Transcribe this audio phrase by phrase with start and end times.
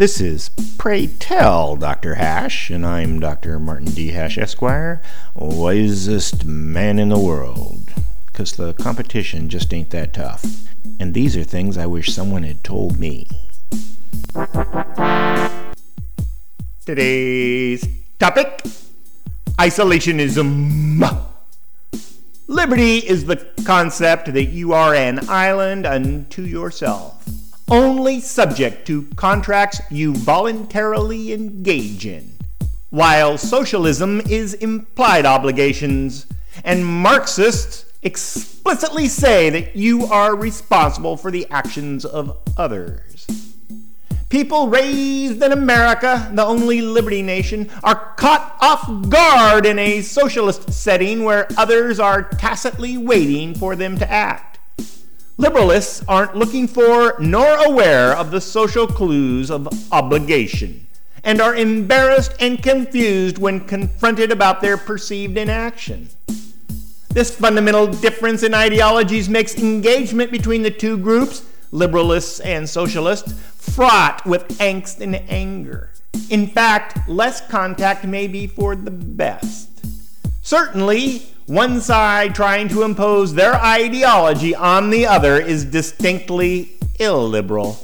[0.00, 2.14] This is Pray Tell Dr.
[2.14, 3.58] Hash, and I'm Dr.
[3.58, 4.12] Martin D.
[4.12, 5.02] Hash, Esquire,
[5.34, 7.92] wisest man in the world.
[8.24, 10.42] Because the competition just ain't that tough.
[10.98, 13.28] And these are things I wish someone had told me.
[16.86, 17.86] Today's
[18.18, 18.62] topic
[19.58, 21.28] isolationism.
[22.46, 23.36] Liberty is the
[23.66, 27.22] concept that you are an island unto yourself,
[27.70, 32.32] only subject to contracts you voluntarily engage in,
[32.90, 36.26] while socialism is implied obligations,
[36.64, 43.26] and Marxists explicitly say that you are responsible for the actions of others.
[44.30, 50.72] People raised in America, the only liberty nation, are caught off guard in a socialist
[50.72, 54.49] setting where others are tacitly waiting for them to act.
[55.40, 60.86] Liberalists aren't looking for nor aware of the social clues of obligation
[61.24, 66.10] and are embarrassed and confused when confronted about their perceived inaction.
[67.08, 74.26] This fundamental difference in ideologies makes engagement between the two groups liberalists and socialists, fraught
[74.26, 75.90] with angst and anger.
[76.28, 79.70] In fact, less contact may be for the best.
[80.42, 87.76] Certainly, one side trying to impose their ideology on the other is distinctly illiberal.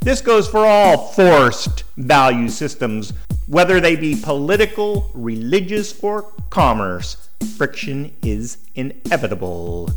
[0.00, 3.12] This goes for all forced value systems,
[3.46, 7.28] whether they be political, religious, or commerce.
[7.56, 9.88] Friction is inevitable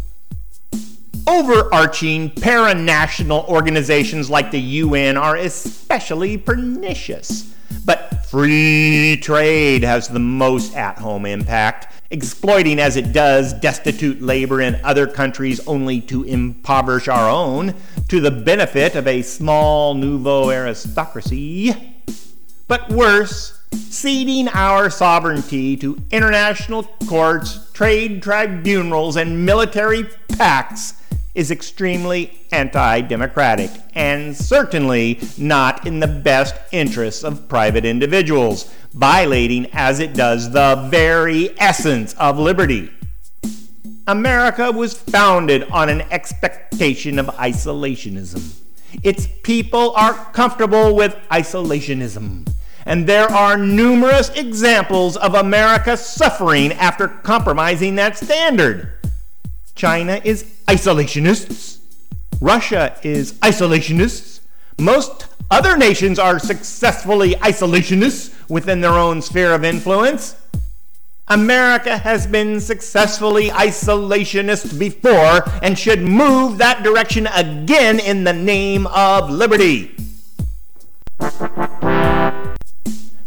[1.27, 7.53] overarching paranational organizations like the UN are especially pernicious.
[7.85, 14.61] But free trade has the most at home impact, exploiting as it does destitute labor
[14.61, 17.75] in other countries only to impoverish our own
[18.07, 21.75] to the benefit of a small nouveau aristocracy.
[22.67, 30.93] But worse, ceding our sovereignty to international courts, trade tribunals, and military pacts
[31.35, 39.67] is extremely anti democratic and certainly not in the best interests of private individuals, violating
[39.73, 42.91] as it does the very essence of liberty.
[44.07, 48.55] America was founded on an expectation of isolationism.
[49.03, 52.51] Its people are comfortable with isolationism.
[52.85, 58.98] And there are numerous examples of America suffering after compromising that standard.
[59.79, 61.77] China is isolationists.
[62.41, 64.41] Russia is isolationists.
[64.77, 70.35] Most other nations are successfully isolationists within their own sphere of influence.
[71.29, 78.85] America has been successfully isolationist before and should move that direction again in the name
[78.87, 79.95] of liberty.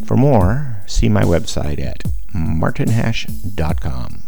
[0.04, 2.02] For more, see my website at
[2.34, 4.21] martinhash.com.